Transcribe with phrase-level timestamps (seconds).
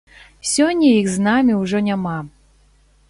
[0.51, 2.17] Сёння іх з намі ўжо няма.